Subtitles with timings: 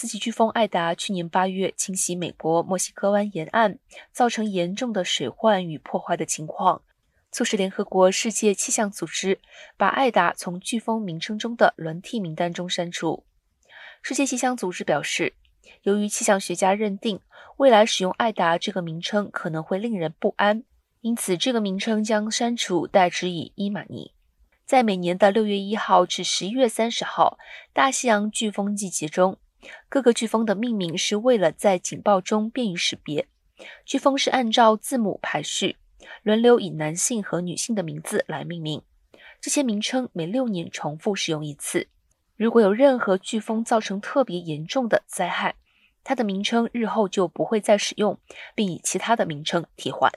[0.00, 3.76] 四级飓风艾达去年八月侵袭美国墨西哥湾沿岸，
[4.10, 6.80] 造成严重的水患与破坏的情况，
[7.30, 9.38] 促使联合国世界气象组织
[9.76, 13.24] 把艾达从飓风名称中的轮替名单中删除。
[14.00, 15.34] 世界气象组织表示，
[15.82, 17.20] 由于气象学家认定
[17.58, 20.64] 未来使用艾达这个名称可能会令人不安，
[21.02, 24.14] 因此这个名称将删除，代之以伊玛尼。
[24.64, 27.38] 在每年的六月一号至十一月三十号
[27.74, 29.36] 大西洋飓风季节中，
[29.88, 33.28] 各个飓风的命名是为了在警报中便于识别。
[33.86, 35.76] 飓风是按照字母排序，
[36.22, 38.82] 轮流以男性和女性的名字来命名。
[39.40, 41.88] 这些名称每六年重复使用一次。
[42.36, 45.56] 如果有任何飓风造成特别严重的灾害，
[46.02, 48.18] 它的名称日后就不会再使用，
[48.54, 50.10] 并以其他的名称替换。